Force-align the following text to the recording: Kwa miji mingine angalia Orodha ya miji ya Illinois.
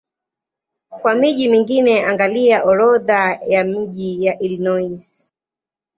Kwa 1.01 1.15
miji 1.15 1.49
mingine 1.49 2.05
angalia 2.05 2.63
Orodha 2.63 3.39
ya 3.47 3.63
miji 3.63 4.25
ya 4.25 4.39
Illinois. 4.39 5.31